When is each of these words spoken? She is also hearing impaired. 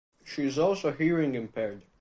She 0.23 0.47
is 0.47 0.57
also 0.57 0.91
hearing 0.93 1.35
impaired. 1.35 1.83